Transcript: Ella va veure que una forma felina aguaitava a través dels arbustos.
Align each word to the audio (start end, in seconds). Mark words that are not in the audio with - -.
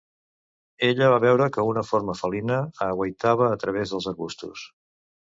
Ella 0.85 1.09
va 1.11 1.17
veure 1.25 1.47
que 1.57 1.65
una 1.71 1.83
forma 1.89 2.15
felina 2.21 2.57
aguaitava 2.85 3.49
a 3.49 3.59
través 3.65 3.93
dels 3.95 4.09
arbustos. 4.13 4.65